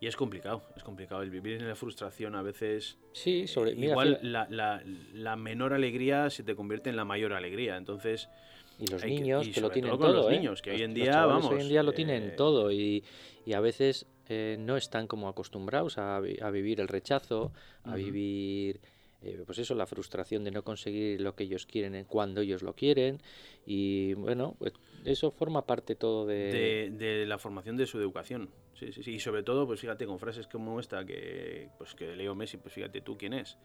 y 0.00 0.06
es 0.06 0.16
complicado, 0.16 0.62
es 0.76 0.82
complicado. 0.82 1.22
El 1.22 1.30
vivir 1.30 1.54
en 1.60 1.68
la 1.68 1.76
frustración 1.76 2.34
a 2.34 2.42
veces, 2.42 2.98
Sí, 3.12 3.46
sobre, 3.46 3.74
mira, 3.74 3.92
igual 3.92 4.18
la, 4.22 4.46
la- 4.50 4.82
la 5.14 5.36
menor 5.36 5.72
alegría 5.72 6.30
se 6.30 6.42
te 6.42 6.54
convierte 6.56 6.90
en 6.90 6.96
la 6.96 7.04
mayor 7.04 7.32
alegría. 7.32 7.76
Entonces, 7.76 8.28
Y 8.78 8.86
los 8.86 9.02
Hay 9.02 9.14
que- 9.14 9.20
niños 9.22 9.46
y 9.46 9.52
que, 9.52 9.60
lo 9.60 9.70
tienen 9.70 9.90
todo 9.92 10.00
todo, 10.00 10.12
los 10.22 10.26
¿eh? 10.32 10.36
niños, 10.36 10.62
que 10.62 10.70
hoy 10.70 10.76
Los- 10.78 10.84
en 10.84 10.90
los 10.90 10.94
día, 11.04 11.26
vamos, 11.26 11.46
hoy 11.52 11.60
en 11.60 11.68
día 11.68 11.82
lo 11.82 11.90
eh, 11.90 11.94
tienen 11.94 12.36
todo 12.36 12.70
y, 12.70 13.02
y 13.44 13.52
a 13.54 13.60
veces 13.60 14.06
eh, 14.28 14.56
no 14.58 14.76
están 14.76 15.06
como 15.06 15.28
acostumbrados 15.28 15.98
a, 15.98 16.16
a 16.16 16.50
vivir 16.50 16.80
el 16.80 16.88
rechazo, 16.88 17.50
a 17.82 17.88
Ujú. 17.90 17.96
vivir, 17.98 18.80
eh, 19.22 19.42
pues 19.44 19.58
eso, 19.58 19.74
la 19.74 19.86
frustración 19.86 20.44
de 20.44 20.50
no 20.52 20.62
conseguir 20.62 21.20
lo 21.20 21.34
que 21.34 21.44
ellos 21.44 21.66
quieren 21.66 21.94
en- 21.96 22.04
cuando 22.04 22.40
ellos 22.42 22.62
lo 22.62 22.74
quieren 22.74 23.20
y 23.66 24.14
bueno, 24.14 24.54
pues 24.58 24.74
eso 25.04 25.30
forma 25.32 25.66
parte 25.66 25.96
todo 25.96 26.24
de... 26.26 26.90
de, 26.90 26.90
de 26.96 27.26
la 27.26 27.38
formación 27.38 27.76
de 27.76 27.86
su 27.86 27.98
educación. 27.98 28.50
Sí, 28.74 28.92
sí, 28.92 29.02
sí. 29.02 29.14
Y 29.14 29.18
sobre 29.20 29.42
todo, 29.42 29.66
pues 29.66 29.80
fíjate, 29.80 30.06
con 30.06 30.20
frases 30.20 30.46
como 30.46 30.78
esta 30.78 31.04
que, 31.04 31.68
pues 31.78 31.96
que 31.96 32.14
Leo 32.14 32.36
Messi, 32.36 32.58
pues 32.58 32.72
fíjate 32.74 33.00
tú 33.00 33.16
quién 33.18 33.32
es. 33.32 33.56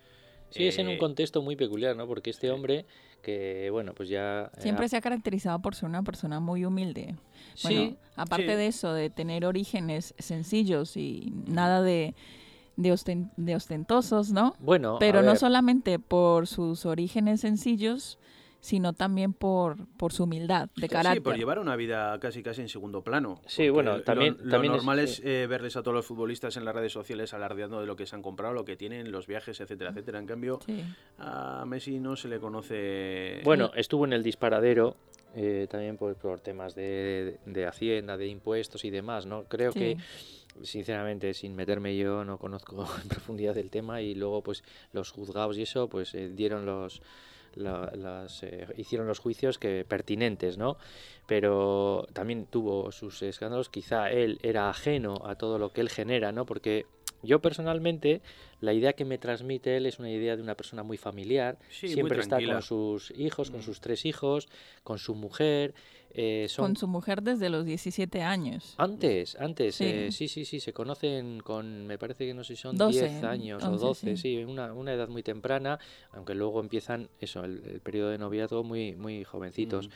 Sí, 0.50 0.68
es 0.68 0.78
en 0.78 0.88
un 0.88 0.94
Eh, 0.96 1.00
contexto 1.00 1.42
muy 1.42 1.56
peculiar, 1.56 1.96
¿no? 1.96 2.08
Porque 2.08 2.30
este 2.30 2.48
sí. 2.48 2.54
hombre 2.54 2.86
que, 3.22 3.70
bueno, 3.72 3.94
pues 3.94 4.10
ya... 4.10 4.52
eh, 4.58 4.62
Siempre 4.62 4.88
se 4.90 4.98
ha 4.98 5.02
caracterizado 5.02 5.60
por 5.60 5.76
ser 5.76 5.90
una 5.90 6.04
persona 6.04 6.40
muy 6.40 6.66
humilde. 6.66 7.16
Sí, 7.56 7.64
Bueno, 7.64 7.98
aparte 8.16 8.52
sí. 8.52 8.58
de 8.58 8.68
eso, 8.68 8.94
de 8.94 9.10
tener 9.10 9.46
orígenes 9.46 10.14
sencillos 10.20 10.96
y 10.98 11.34
nada 11.48 11.82
de, 11.82 12.14
de, 12.76 12.92
osten- 12.94 13.32
de 13.38 13.56
ostentosos, 13.56 14.32
¿no? 14.32 14.56
bueno, 14.60 14.96
a 14.98 15.00
Pero 15.00 15.22
no 15.24 15.32
ver, 15.32 15.38
solamente 15.40 16.00
por 16.00 16.48
sus 16.48 16.86
orígenes 16.86 17.42
sencillos, 17.42 18.20
sino 18.64 18.94
también 18.94 19.34
por, 19.34 19.88
por 19.98 20.14
su 20.14 20.24
humildad 20.24 20.70
de 20.78 20.88
carácter. 20.88 21.16
Sí, 21.16 21.20
por 21.20 21.36
llevar 21.36 21.60
una 21.60 21.76
vida 21.76 22.18
casi 22.22 22.42
casi 22.42 22.62
en 22.62 22.70
segundo 22.70 23.04
plano. 23.04 23.42
Sí, 23.46 23.68
bueno, 23.68 23.98
lo- 23.98 24.04
también- 24.04 24.38
Lo, 24.40 24.52
también 24.52 24.72
es- 24.74 24.78
normal 24.78 25.00
es, 25.00 25.16
sí. 25.18 25.22
eh, 25.26 25.48
verles 25.50 25.76
a 25.76 25.82
todos 25.84 25.94
los 25.94 26.06
futbolistas 26.06 26.56
en 26.56 26.64
las 26.64 26.74
redes 26.74 26.94
sociales 26.94 27.34
alardeando 27.34 27.82
de 27.82 27.86
lo 27.88 27.98
que 27.98 28.06
se 28.06 28.16
han 28.16 28.22
comprado, 28.22 28.54
lo 28.54 28.64
que 28.64 28.78
tienen, 28.78 29.12
los 29.12 29.28
viajes, 29.28 29.60
etcétera, 29.60 29.90
etcétera. 29.90 30.20
En 30.20 30.28
cambio, 30.28 30.60
Sí. 30.66 30.82
a 31.18 31.66
Messi 31.68 32.00
no 32.00 32.16
se 32.16 32.30
le 32.30 32.40
conoce. 32.40 33.42
Bueno, 33.44 33.72
estuvo 33.76 34.06
en 34.06 34.14
el 34.14 34.24
disparadero 34.24 34.96
eh, 35.36 35.68
también 35.70 35.98
por, 35.98 36.16
por 36.16 36.40
temas 36.40 36.74
de, 36.74 37.40
de 37.46 37.66
Hacienda, 37.66 38.16
de 38.16 38.28
impuestos 38.28 38.86
y 38.86 38.92
demás, 38.92 39.26
¿no? 39.26 39.44
Creo 39.44 39.74
Sí. 39.74 39.80
que, 39.80 39.98
sinceramente, 40.62 41.34
sin 41.34 41.56
meterme 41.56 41.98
yo, 41.98 42.24
no 42.24 42.38
conozco 42.38 42.86
en 43.04 43.10
profundidad 43.10 43.58
el 43.58 43.70
tema 43.70 44.02
y 44.02 44.16
luego, 44.16 44.42
pues, 44.42 44.64
los 44.94 45.12
juzgados 45.12 45.58
y 45.58 45.64
eso, 45.64 45.90
pues, 45.90 46.14
eh, 46.16 46.30
dieron 46.30 46.66
los... 46.66 47.02
la- 47.56 47.92
las, 47.96 48.44
eh, 48.44 48.68
hicieron 48.78 49.08
los 49.08 49.20
juicios 49.20 49.58
que 49.58 49.86
pertinentes, 49.86 50.58
¿no? 50.58 50.78
Pero 51.26 52.08
también 52.14 52.46
tuvo 52.48 52.92
sus 52.92 53.22
escándalos. 53.22 53.70
Quizá 53.70 54.12
él 54.12 54.40
era 54.44 54.70
ajeno 54.70 55.22
a 55.26 55.36
todo 55.36 55.58
lo 55.60 55.72
que 55.74 55.82
él 55.82 55.90
genera, 55.90 56.32
¿no? 56.32 56.46
Porque 56.46 56.86
yo 57.24 57.40
personalmente, 57.42 58.22
la 58.62 58.74
idea 58.74 58.94
que 58.94 59.06
me 59.06 59.18
transmite 59.18 59.76
él 59.78 59.86
es 59.86 59.98
una 60.00 60.12
idea 60.12 60.36
de 60.36 60.42
una 60.44 60.56
persona 60.56 60.84
muy 60.84 60.98
familiar, 60.98 61.58
Sí, 61.70 61.88
muy 61.88 61.94
siempre 61.96 62.20
está 62.22 62.38
con 62.46 62.62
sus 62.62 63.12
hijos, 63.18 63.50
con 63.50 63.60
Mm. 63.62 63.64
sus 63.64 63.82
tres 63.82 64.06
hijos, 64.06 64.48
con 64.84 65.00
su 65.00 65.16
mujer. 65.16 65.74
eh, 66.16 66.46
son 66.48 66.66
Con 66.68 66.78
su 66.78 66.88
mujer 66.88 67.24
desde 67.24 67.50
los 67.50 67.66
17 67.66 68.22
años. 68.22 68.76
antes, 68.78 69.36
antes, 69.40 69.74
Sí. 69.74 69.86
eh, 69.86 70.12
sí, 70.12 70.28
sí, 70.28 70.46
sí, 70.46 70.60
se 70.60 70.72
conocen 70.72 71.40
con, 71.40 71.88
me 71.88 71.98
parece 71.98 72.28
que 72.28 72.36
no 72.36 72.44
sé 72.44 72.56
si 72.56 72.62
son 72.62 72.78
12, 72.78 73.00
10 73.10 73.24
años 73.24 73.64
11, 73.64 73.76
o 73.76 73.80
12, 73.88 74.16
sí. 74.18 74.38
sí, 74.38 74.44
una, 74.44 74.74
una 74.74 74.94
edad 74.94 75.08
muy 75.08 75.24
temprana, 75.24 75.80
aunque 76.12 76.36
luego 76.36 76.60
empiezan 76.60 77.10
eso, 77.20 77.44
el, 77.44 77.64
el 77.66 77.80
periodo 77.80 78.10
de 78.12 78.20
noviazgo 78.20 78.64
muy, 78.64 78.94
muy 78.96 79.24
jovencitos. 79.24 79.88
Mm. 79.88 79.92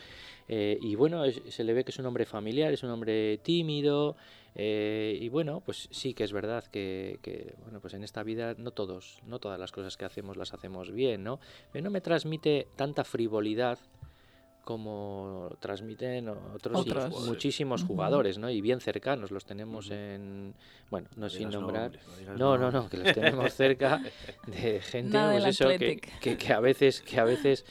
Eh, 0.48 0.80
y 0.82 0.96
bueno, 0.96 1.24
es- 1.24 1.40
se 1.50 1.64
le 1.64 1.74
ve 1.74 1.84
que 1.84 1.92
es 1.92 2.00
un 2.00 2.08
hombre 2.08 2.26
familiar, 2.26 2.74
es 2.74 2.82
un 2.82 2.90
hombre 2.90 3.38
tímido. 3.44 4.16
Eh, 4.60 5.16
y 5.22 5.30
bueno, 5.30 5.62
pues 5.64 5.88
sí 5.92 6.16
que 6.16 6.24
es 6.24 6.34
verdad 6.34 6.64
que, 6.64 7.20
que, 7.22 7.54
bueno, 7.62 7.80
pues 7.80 7.94
en 7.94 8.04
esta 8.04 8.24
vida 8.24 8.56
no 8.58 8.72
todos, 8.72 9.20
no 9.28 9.38
todas 9.38 9.60
las 9.60 9.72
cosas 9.72 9.98
que 9.98 10.06
hacemos 10.06 10.36
las 10.36 10.52
hacemos 10.52 10.92
bien, 10.92 11.24
¿no? 11.24 11.40
Pero 11.72 11.84
no 11.84 11.92
me 11.92 12.02
transmite 12.02 12.68
tanta 12.76 13.04
frivolidad 13.04 13.78
como 14.64 15.52
transmiten 15.60 16.28
otros, 16.28 16.88
y 16.88 16.90
Otros. 16.90 17.26
muchísimos 17.28 17.84
jugadores, 17.84 18.40
¿no? 18.40 18.50
Y 18.50 18.60
bien 18.60 18.82
cercanos, 18.82 19.30
los 19.30 19.46
tenemos 19.46 19.92
en, 19.92 20.56
bueno, 20.90 21.08
no 21.16 21.22
No 21.22 21.30
sin 21.30 21.52
nombrar, 21.52 21.92
nombres, 21.92 22.28
no 22.38 22.58
no, 22.58 22.72
no, 22.72 22.90
que 22.90 22.98
los 22.98 23.14
tenemos 23.14 23.54
cerca 23.54 24.02
de 24.48 24.82
gente 24.82 25.18
pues 25.18 25.46
eso, 25.46 25.70
que, 25.70 26.36
que 26.36 26.52
a 26.52 26.60
veces, 26.60 27.02
que 27.02 27.20
a 27.20 27.24
veces 27.24 27.64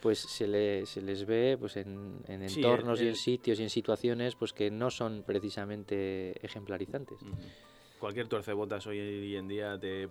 pues 0.00 0.18
se, 0.18 0.46
le- 0.46 0.86
se 0.86 1.00
les 1.02 1.26
ve 1.26 1.56
pues 1.58 1.76
en, 1.76 2.20
en 2.26 2.48
Sí, 2.48 2.60
entornos 2.60 2.98
y 3.00 3.02
el- 3.02 3.08
en 3.10 3.16
sitios 3.16 3.60
y 3.60 3.62
en 3.64 3.70
situaciones 3.70 4.34
pues 4.34 4.52
que 4.52 4.70
no 4.70 4.90
son 4.90 5.22
precisamente 5.26 6.44
ejemplarizantes. 6.44 7.20
Ujú. 7.22 7.34
Cualquier 7.98 8.28
tuercebotas 8.28 8.86
hoy 8.86 9.34
en 9.36 9.46
día 9.48 9.78
te 9.78 10.08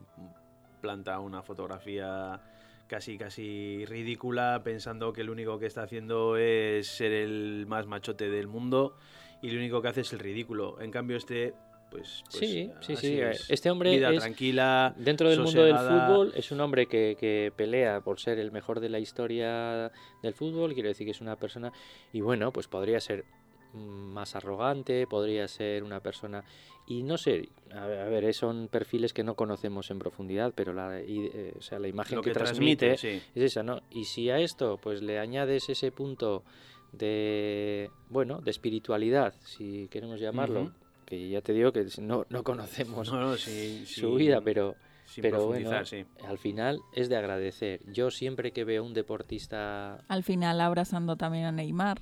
planta 0.81 1.19
una 1.19 1.41
fotografía 1.41 2.39
casi 2.87 3.17
casi 3.17 3.85
ridícula 3.85 4.61
pensando 4.63 5.11
que 5.13 5.23
lo 5.23 5.31
único 5.31 5.59
que 5.59 5.65
está 5.65 5.83
haciendo 5.83 6.37
es 6.37 6.87
ser 6.87 7.11
el 7.11 7.65
más 7.67 7.85
machote 7.87 8.29
del 8.29 8.47
mundo 8.47 8.95
y 9.41 9.49
lo 9.51 9.57
único 9.59 9.81
que 9.81 9.87
hace 9.89 10.01
es 10.01 10.13
el 10.13 10.19
ridículo. 10.19 10.79
En 10.81 10.91
cambio 10.91 11.17
este 11.17 11.53
pues, 11.89 12.23
pues, 12.31 12.39
Sí, 12.39 12.71
sí, 12.81 12.93
así 12.93 13.07
sí, 13.07 13.13
eh, 13.19 13.31
es. 13.31 13.49
este 13.49 13.69
hombre 13.69 13.91
vida 13.91 14.11
es- 14.11 14.19
tranquila, 14.19 14.93
Dentro 14.97 15.29
del 15.29 15.39
mundo 15.39 15.63
del 15.63 15.77
fútbol 15.77 16.33
es 16.35 16.51
un 16.51 16.61
hombre 16.61 16.87
que, 16.87 17.15
que 17.19 17.51
pelea 17.55 18.01
por 18.01 18.19
ser 18.19 18.39
el 18.39 18.51
mejor 18.51 18.79
de 18.79 18.89
la 18.89 18.99
historia 18.99 19.91
del 20.21 20.33
fútbol, 20.33 20.73
quiere 20.73 20.89
decir 20.89 21.05
que 21.05 21.11
es 21.11 21.21
una 21.21 21.35
persona 21.35 21.71
y 22.13 22.21
bueno, 22.21 22.51
pues 22.51 22.67
podría 22.67 22.99
ser 22.99 23.25
más 23.73 24.35
arrogante, 24.35 25.05
podría 25.05 25.47
ser 25.47 25.83
una 25.83 25.99
persona 25.99 26.43
y 26.87 27.03
no 27.03 27.17
sé, 27.17 27.49
a 27.71 27.85
ver, 27.85 27.99
a 27.99 28.05
ver, 28.05 28.23
eh, 28.25 28.33
son 28.33 28.67
perfiles 28.67 29.13
que 29.13 29.23
no 29.23 29.35
conocemos 29.35 29.91
en 29.91 29.99
profundidad, 29.99 30.53
pero 30.55 30.73
la, 30.73 30.99
eh, 30.99 31.53
o 31.57 31.61
sea, 31.61 31.77
la 31.77 31.87
imagen 31.87 32.15
lo 32.15 32.23
que, 32.23 32.31
que 32.31 32.33
transmite, 32.33 32.97
sí. 32.97 33.21
es 33.35 33.43
esa, 33.43 33.61
¿no? 33.61 33.81
Y 33.91 34.05
si 34.05 34.31
a 34.31 34.39
esto 34.39 34.79
pues 34.81 35.03
le 35.03 35.19
añades 35.19 35.69
ese 35.69 35.91
punto 35.91 36.43
de, 36.91 37.91
bueno, 38.09 38.41
de 38.41 38.51
espiritualidad, 38.51 39.33
si 39.43 39.87
queremos 39.89 40.19
llamarlo. 40.19 40.71
Que 41.09 41.29
ya 41.29 41.41
te 41.41 41.53
digo 41.53 41.71
que 41.73 41.85
no, 42.01 42.25
no 42.29 42.43
conocemos 42.43 43.07
No, 43.09 43.19
no, 43.19 43.37
sí, 43.37 43.83
su 43.85 44.15
sí, 44.15 44.15
vida, 44.15 44.41
pero 44.41 44.75
sin 45.05 45.23
pero 45.23 45.45
bueno, 45.47 45.71
sí. 45.85 46.05
al 46.23 46.37
final 46.37 46.79
es 46.93 47.09
de 47.09 47.17
agradecer. 47.17 47.81
Yo 47.91 48.11
siempre 48.11 48.51
que 48.53 48.63
veo 48.63 48.83
un 48.83 48.93
deportista 48.93 50.03
Al 50.09 50.23
final 50.23 50.59
abrazando 50.61 51.15
también 51.15 51.45
a 51.45 51.51
Neymar. 51.53 52.01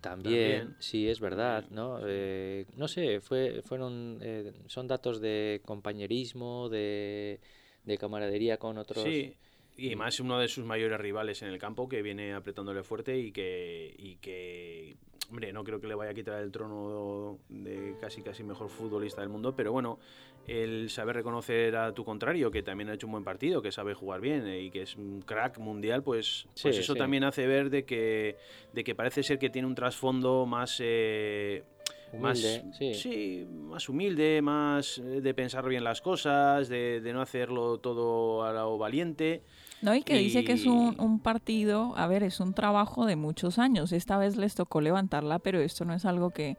también, 0.00 0.64
También. 0.64 0.76
sí 0.78 1.08
es 1.08 1.20
verdad, 1.20 1.64
¿no? 1.70 1.98
Eh, 2.06 2.66
no 2.76 2.86
sé, 2.88 3.20
fue, 3.20 3.62
fueron, 3.64 4.18
eh, 4.22 4.52
son 4.66 4.86
datos 4.86 5.20
de 5.20 5.60
compañerismo, 5.64 6.68
de, 6.68 7.40
de 7.84 7.98
camaradería 7.98 8.56
con 8.58 8.78
otros. 8.78 9.04
Sí, 9.04 9.36
y 9.76 9.90
y- 9.92 9.96
más 9.96 10.20
uno 10.20 10.38
de 10.38 10.48
sus 10.48 10.64
mayores 10.64 10.98
rivales 11.00 11.42
en 11.42 11.48
el 11.48 11.58
campo 11.58 11.88
que 11.88 12.02
viene 12.02 12.34
apretándole 12.34 12.82
fuerte 12.82 13.18
y 13.18 13.32
que, 13.32 13.94
y 13.98 14.16
que, 14.16 14.96
hombre, 15.30 15.52
no 15.52 15.64
creo 15.64 15.80
que 15.80 15.86
le 15.86 15.94
vaya 15.94 16.10
a 16.10 16.14
quitar 16.14 16.40
el 16.42 16.50
trono 16.52 17.38
de 17.48 17.96
casi 18.00 18.22
casi 18.22 18.44
mejor 18.44 18.68
futbolista 18.68 19.20
del 19.20 19.30
mundo, 19.30 19.54
pero 19.56 19.72
bueno, 19.72 19.98
el 20.46 20.88
saber 20.90 21.16
reconocer 21.16 21.76
a 21.76 21.92
tu 21.92 22.04
contrario, 22.04 22.50
que 22.50 22.62
también 22.62 22.88
ha 22.90 22.94
hecho 22.94 23.06
un 23.06 23.12
buen 23.12 23.24
partido, 23.24 23.60
que 23.62 23.72
sabe 23.72 23.94
jugar 23.94 24.20
bien 24.20 24.46
eh, 24.46 24.60
y 24.60 24.70
que 24.70 24.82
es 24.82 24.96
un 24.96 25.22
crack 25.22 25.58
mundial, 25.58 26.02
pues, 26.02 26.46
Sí, 26.54 26.62
pues 26.64 26.78
eso 26.78 26.92
sí. 26.92 26.98
también 26.98 27.24
hace 27.24 27.46
ver 27.46 27.70
de 27.70 27.84
que, 27.84 28.36
de 28.72 28.84
que 28.84 28.94
parece 28.94 29.22
ser 29.22 29.38
que 29.38 29.50
tiene 29.50 29.66
un 29.66 29.74
trasfondo 29.74 30.46
más... 30.46 30.78
eh, 30.82 31.64
Humilde, 32.12 32.62
más, 32.64 32.76
sí. 32.94 33.46
más 33.50 33.88
humilde, 33.88 34.40
más 34.42 34.98
eh, 34.98 35.20
de 35.20 35.34
pensar 35.34 35.68
bien 35.68 35.84
las 35.84 36.00
cosas, 36.00 36.68
de, 36.68 37.00
de 37.00 37.12
no 37.12 37.20
hacerlo 37.20 37.78
todo 37.78 38.44
a 38.44 38.52
lo 38.52 38.78
valiente. 38.78 39.42
No, 39.82 39.94
y 39.94 40.02
que 40.02 40.16
dice 40.16 40.42
que 40.44 40.52
es 40.52 40.64
un, 40.66 40.96
Y- 40.98 41.02
un 41.02 41.20
partido, 41.20 41.94
a 41.96 42.06
ver, 42.06 42.22
es 42.22 42.40
un 42.40 42.54
trabajo 42.54 43.04
de 43.06 43.16
muchos 43.16 43.58
años. 43.58 43.92
Esta 43.92 44.16
vez 44.16 44.36
les 44.36 44.54
tocó 44.54 44.80
levantarla, 44.80 45.38
pero 45.40 45.60
esto 45.60 45.84
no 45.84 45.92
es 45.94 46.04
algo 46.06 46.30
que, 46.30 46.56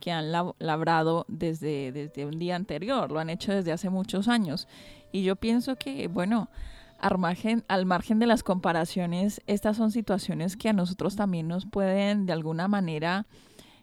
que 0.00 0.10
han 0.12 0.30
labrado 0.58 1.24
desde, 1.28 1.92
desde 1.92 2.26
un 2.26 2.38
día 2.38 2.56
anterior, 2.56 3.10
lo 3.10 3.18
han 3.20 3.30
hecho 3.30 3.52
desde 3.52 3.72
hace 3.72 3.88
muchos 3.90 4.28
años. 4.28 4.68
Y 5.12 5.22
yo 5.22 5.36
pienso 5.36 5.76
que, 5.76 6.08
bueno, 6.08 6.50
al 6.98 7.16
margen, 7.16 7.64
al 7.68 7.86
margen 7.86 8.18
de 8.18 8.26
las 8.26 8.42
comparaciones, 8.42 9.40
estas 9.46 9.78
son 9.78 9.90
situaciones 9.90 10.56
que 10.58 10.68
a 10.68 10.72
nosotros 10.74 11.16
también 11.16 11.48
nos 11.48 11.64
pueden 11.64 12.26
de 12.26 12.34
alguna 12.34 12.68
manera 12.68 13.26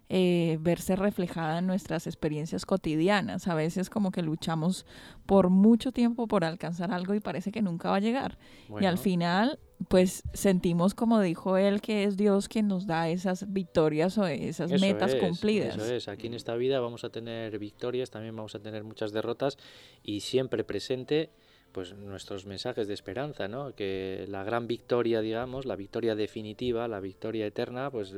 eh, 0.10 0.58
verse 0.62 0.96
reflejada 0.96 1.60
en 1.60 1.68
nuestras 1.68 2.08
experiencias 2.08 2.66
cotidianas. 2.66 3.48
A 3.48 3.56
veces 3.56 3.90
como 3.90 4.12
que 4.12 4.22
luchamos 4.22 4.86
por 5.26 5.50
mucho 5.50 5.92
tiempo 5.92 6.28
por 6.28 6.46
alcanzar 6.46 6.92
algo 6.92 7.14
y 7.14 7.20
parece 7.20 7.52
que 7.52 7.62
nunca 7.62 7.90
va 7.90 7.98
a 7.98 8.00
llegar. 8.00 8.38
Y 8.80 8.86
al 8.86 8.98
final, 8.98 9.60
pues 9.90 10.24
sentimos, 10.34 10.94
como 10.94 11.20
dijo 11.20 11.58
él, 11.58 11.82
que 11.82 12.06
es 12.06 12.16
Dios 12.16 12.48
quien 12.48 12.70
nos 12.70 12.88
da 12.88 13.10
esas 13.10 13.52
victorias 13.52 14.18
o 14.18 14.26
esas 14.26 14.72
metas 14.80 15.16
cumplidas. 15.16 15.76
Eso 15.76 15.94
es, 15.94 16.08
aquí 16.08 16.28
en 16.28 16.36
esta 16.36 16.56
vida 16.56 16.80
vamos 16.80 17.04
a 17.04 17.10
tener 17.10 17.60
victorias, 17.60 18.10
también 18.10 18.36
vamos 18.36 18.56
a 18.56 18.60
tener 18.60 18.86
muchas 18.86 19.12
derrotas 19.12 19.58
y 20.04 20.22
siempre 20.22 20.64
presente 20.64 21.32
pues 21.74 21.94
nuestros 21.94 22.46
mensajes 22.46 22.88
de 22.88 22.94
esperanza, 22.94 23.50
¿no? 23.50 23.76
Que 23.76 24.26
la 24.30 24.44
gran 24.46 24.68
victoria, 24.68 25.20
digamos, 25.20 25.66
la 25.66 25.76
victoria 25.76 26.16
definitiva, 26.16 26.88
la 26.88 27.02
victoria 27.02 27.46
eterna, 27.46 27.92
pues 27.92 28.16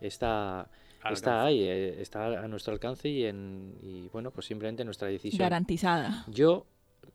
está 0.00 0.68
está 1.12 1.44
ahí, 1.44 1.62
eh, 1.62 2.00
está 2.00 2.26
a 2.26 2.48
nuestro 2.48 2.72
alcance 2.72 3.08
y, 3.08 3.24
en, 3.24 3.74
y 3.82 4.08
bueno, 4.08 4.30
pues 4.30 4.46
simplemente 4.46 4.84
nuestra 4.84 5.08
decisión. 5.08 5.38
Garantizada. 5.38 6.24
Yo 6.28 6.66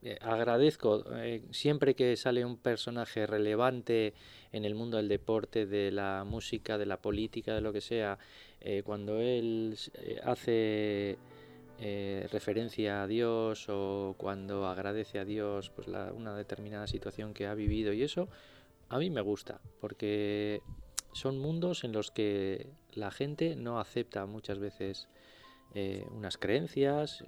eh, 0.02 0.18
agradezco 0.22 1.04
eh, 1.16 1.44
siempre 1.52 1.96
que 1.96 2.16
sale 2.18 2.46
un 2.46 2.58
personaje 2.58 3.28
relevante 3.28 4.14
en 4.52 4.66
el 4.66 4.76
mundo 4.76 4.98
del 4.98 5.08
deporte, 5.08 5.66
de 5.66 5.92
la 5.92 6.24
música, 6.26 6.78
de 6.78 6.86
la 6.86 6.98
política, 6.98 7.56
de 7.56 7.62
lo 7.62 7.74
que 7.74 7.82
sea, 7.82 8.18
cuando 8.84 9.20
él 9.20 9.76
hace 10.24 11.18
referencia 12.32 13.02
a 13.02 13.08
Dios 13.08 13.66
o 13.70 14.14
cuando 14.20 14.68
agradece 14.68 15.18
a 15.18 15.26
Dios 15.26 15.72
pues 15.72 15.88
la, 15.88 16.14
una 16.14 16.36
determinada 16.36 16.86
situación 16.86 17.34
que 17.34 17.48
ha 17.48 17.56
vivido 17.56 17.92
y 17.92 18.04
eso, 18.04 18.30
a 18.90 19.00
mí 19.00 19.10
me 19.10 19.22
gusta, 19.22 19.62
porque 19.80 20.62
son 21.14 21.40
mundos 21.40 21.84
en 21.84 21.92
los 21.92 22.12
que 22.12 22.70
la 22.94 23.12
gente 23.12 23.56
no 23.56 23.80
acepta 23.80 24.26
muchas 24.26 24.60
veces 24.60 25.08
eh, 25.74 26.06
unas 26.12 26.38
creencias, 26.38 27.24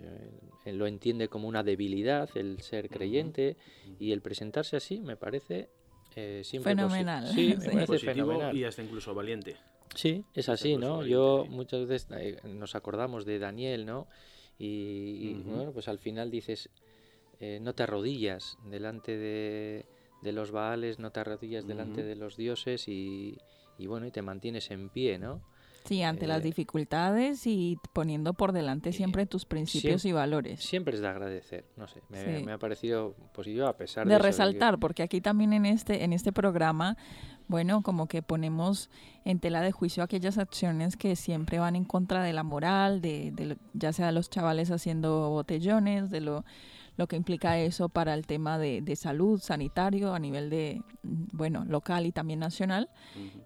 eh, 0.66 0.74
lo 0.74 0.86
entiende 0.86 1.30
como 1.30 1.48
una 1.48 1.63
debilidad 1.63 2.30
el 2.36 2.62
ser 2.62 2.90
creyente 2.90 3.56
y 4.00 4.12
el 4.12 4.22
presentarse 4.22 4.75
así 4.75 5.00
me 5.00 5.16
parece 5.16 5.70
eh, 6.16 6.44
fenomenal. 6.62 7.28
Sí, 7.28 7.56
me 7.58 7.70
parece 7.86 8.00
fenomenal. 8.00 8.56
Y 8.56 8.66
hasta 8.66 8.84
incluso 8.84 9.13
valiente. 9.13 9.56
Sí, 9.96 10.25
es 10.34 10.50
así, 10.50 10.75
¿no? 10.75 11.06
Yo 11.06 11.46
muchas 11.50 11.88
veces 11.88 12.44
nos 12.44 12.75
acordamos 12.75 13.25
de 13.25 13.40
Daniel, 13.40 13.86
¿no? 13.86 14.08
Y, 14.58 15.34
bueno, 15.46 15.72
pues 15.72 15.88
al 15.88 16.00
final 16.00 16.32
dices, 16.32 16.70
no 17.62 17.74
te 17.75 17.84
arrodillas 17.84 18.58
delante 18.66 19.18
de, 19.18 19.86
de, 20.22 20.32
los 20.32 20.52
baales, 20.52 21.00
no 21.00 21.12
te 21.12 21.20
arrodillas 21.20 21.68
delante 21.68 22.04
de 22.04 22.16
los 22.16 22.38
dioses 22.38 22.88
y, 22.88 23.38
y 23.77 23.88
bueno, 23.88 24.06
y 24.06 24.12
te 24.12 24.22
mantienes 24.22 24.72
en 24.72 24.89
pie, 24.89 25.18
¿no? 25.18 25.42
Sí, 25.86 26.01
ante 26.01 26.27
las 26.27 26.39
eh, 26.39 26.44
dificultades 26.44 27.46
y 27.46 27.77
poniendo 27.92 28.34
por 28.34 28.53
delante 28.53 28.94
siempre 28.94 29.25
tus 29.25 29.46
principios 29.46 30.06
y 30.06 30.13
valores. 30.13 30.63
Siempre 30.63 30.96
es 30.96 31.01
de 31.01 31.08
agradecer, 31.08 31.65
no 31.75 31.88
sé, 31.88 32.01
me, 32.10 32.51
ha 32.53 32.58
parecido 32.58 33.15
positivo 33.34 33.68
a 33.68 33.75
pesar 33.75 34.08
de... 34.08 34.13
De 34.13 34.20
resaltar, 34.20 34.80
porque 34.80 35.03
aquí 35.03 35.20
también 35.20 35.51
en 35.51 35.65
este, 35.65 36.06
en 36.06 36.13
este 36.13 36.32
programa, 36.32 36.98
bueno, 37.50 37.82
como 37.82 38.08
que 38.08 38.22
ponemos 38.22 38.89
en 39.25 39.39
tela 39.39 39.62
de 39.62 39.74
juicio 39.74 40.03
aquellas 40.03 40.38
acciones 40.38 40.96
que 40.96 41.18
siempre 41.18 41.60
van 41.60 41.75
en 41.75 41.84
contra 41.84 42.24
de 42.24 42.32
la 42.32 42.44
moral, 42.44 43.01
de, 43.01 43.32
de 43.34 43.58
ya 43.74 43.92
sea 43.92 44.13
los 44.13 44.30
chavales 44.30 44.72
haciendo 44.72 45.30
botellones, 45.32 46.10
de 46.10 46.22
lo 46.22 46.46
lo 46.95 47.07
que 47.07 47.15
implica 47.15 47.59
eso 47.59 47.89
para 47.89 48.13
el 48.13 48.27
tema 48.27 48.57
de, 48.57 48.81
de 48.81 48.95
salud 48.95 49.39
sanitario 49.39 50.13
a 50.13 50.19
nivel 50.19 50.50
de, 50.50 50.81
bueno, 51.01 51.65
local 51.65 52.05
y 52.05 52.12
también 52.12 52.39
nacional. 52.39 52.89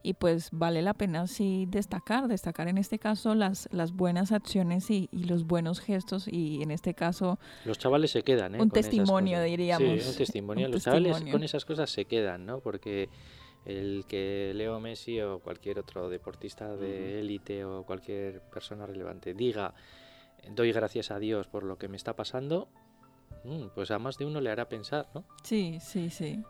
Y 0.04 0.14
pues 0.14 0.50
vale 0.52 0.82
la 0.82 0.94
pena 0.94 1.28
sí 1.28 1.66
destacar, 1.70 2.28
destacar 2.28 2.68
en 2.68 2.78
este 2.78 3.00
caso 3.00 3.36
las, 3.36 3.70
las 3.72 3.94
buenas 3.94 4.32
acciones 4.32 4.90
y, 4.92 5.10
y 5.12 5.24
los 5.26 5.46
buenos 5.46 5.80
gestos 5.80 6.28
y 6.28 6.62
en 6.62 6.72
este 6.72 6.94
caso... 6.94 7.40
Los 7.66 7.78
chavales 7.78 8.12
se 8.12 8.24
quedan, 8.24 8.56
¿eh? 8.56 8.62
Un 8.62 8.70
testimonio, 8.70 9.42
diríamos. 9.42 10.04
Sí, 10.04 10.10
un 10.10 10.16
testimonio. 10.18 10.68
los 10.68 10.84
chavales 10.84 11.24
con 11.32 11.44
esas 11.44 11.64
cosas 11.66 11.90
se 11.90 12.06
quedan, 12.06 12.46
¿no? 12.46 12.60
Porque 12.60 13.10
el 13.66 14.06
que 14.08 14.54
Leo 14.56 14.80
Messi 14.80 15.20
o 15.22 15.40
cualquier 15.40 15.80
otro 15.80 16.10
deportista 16.10 16.76
de 16.76 17.20
élite 17.20 17.66
o 17.66 17.84
cualquier 17.84 18.42
persona 18.42 18.86
relevante 18.86 19.34
diga 19.34 19.74
doy 20.50 20.72
gracias 20.72 21.12
a 21.12 21.20
Dios 21.20 21.48
por 21.48 21.64
lo 21.64 21.78
que 21.78 21.88
me 21.88 21.98
está 21.98 22.16
pasando, 22.16 22.70
Mm, 23.48 23.70
pues 23.74 23.92
a 23.92 24.00
más 24.00 24.18
de 24.18 24.26
uno 24.26 24.42
le 24.42 24.50
hará 24.50 24.68
pensar, 24.68 25.08
¿no? 25.16 25.24
Sí, 25.44 25.80
sí, 25.82 26.10
sí. 26.10 26.44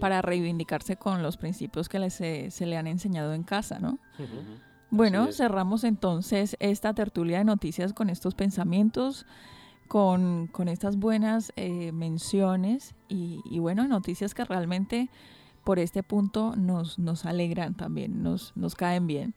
Para 0.00 0.20
reivindicarse 0.20 0.96
con 0.96 1.22
los 1.22 1.38
principios 1.38 1.88
que 1.88 2.10
se, 2.10 2.50
se 2.50 2.66
le 2.66 2.76
han 2.76 2.86
enseñado 2.86 3.32
en 3.32 3.42
casa, 3.42 3.78
¿no? 3.78 3.98
Bueno, 4.90 5.32
cerramos 5.32 5.84
entonces 5.84 6.56
esta 6.60 6.92
tertulia 6.92 7.38
de 7.38 7.44
noticias 7.44 7.94
con 7.94 8.10
estos 8.10 8.34
pensamientos, 8.34 9.24
con, 9.88 10.46
con 10.48 10.68
estas 10.68 10.96
buenas 10.96 11.54
eh, 11.56 11.90
menciones 11.92 12.94
y, 13.08 13.40
y, 13.46 13.58
bueno, 13.58 13.88
noticias 13.88 14.34
que 14.34 14.44
realmente 14.44 15.08
por 15.64 15.78
este 15.78 16.02
punto 16.02 16.54
nos, 16.56 16.98
nos 16.98 17.24
alegran 17.24 17.74
también, 17.74 18.22
nos, 18.22 18.54
nos 18.56 18.74
caen 18.74 19.06
bien. 19.06 19.34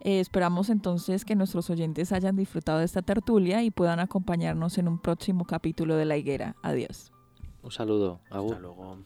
Eh, 0.00 0.20
esperamos 0.20 0.70
entonces 0.70 1.24
que 1.24 1.36
nuestros 1.36 1.68
oyentes 1.70 2.12
hayan 2.12 2.36
disfrutado 2.36 2.78
de 2.78 2.84
esta 2.86 3.02
tertulia 3.02 3.62
y 3.62 3.70
puedan 3.70 4.00
acompañarnos 4.00 4.78
en 4.78 4.88
un 4.88 4.98
próximo 4.98 5.44
capítulo 5.44 5.96
de 5.96 6.06
La 6.06 6.16
Higuera. 6.16 6.56
Adiós. 6.62 7.12
Un 7.62 7.70
saludo. 7.70 8.20
Hasta 8.30 8.58
luego. 8.58 8.98